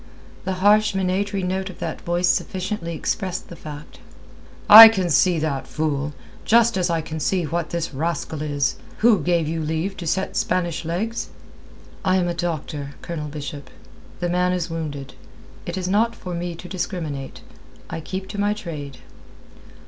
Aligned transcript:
The 0.45 0.53
harsh, 0.65 0.95
minatory 0.95 1.43
note 1.43 1.69
of 1.69 1.77
that 1.77 2.01
voice 2.01 2.27
sufficiently 2.27 2.95
expressed 2.95 3.49
the 3.49 3.55
fact. 3.55 3.99
"I 4.67 4.87
can 4.89 5.11
see 5.11 5.37
that, 5.37 5.67
fool; 5.67 6.13
just 6.43 6.75
as 6.75 6.89
I 6.89 7.01
can 7.01 7.19
see 7.19 7.43
what 7.43 7.69
the 7.69 7.87
rascal 7.93 8.41
is. 8.41 8.77
Who 9.05 9.19
gave 9.21 9.47
you 9.47 9.61
leave 9.61 9.95
to 9.97 10.07
set 10.07 10.35
Spanish 10.35 10.85
legs?" 10.85 11.29
"I 12.03 12.15
am 12.15 12.27
a 12.27 12.33
doctor, 12.33 12.95
Colonel 13.03 13.27
Bishop. 13.27 13.69
The 14.21 14.29
man 14.29 14.53
is 14.53 14.71
wounded. 14.71 15.13
It 15.67 15.77
is 15.77 15.87
not 15.87 16.15
for 16.15 16.33
me 16.33 16.55
to 16.55 16.67
discriminate. 16.67 17.41
I 17.87 18.01
keep 18.01 18.27
to 18.29 18.39
my 18.41 18.55
trade." 18.55 18.97